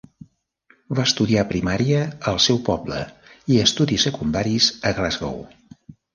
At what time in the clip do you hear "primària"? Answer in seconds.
1.51-1.99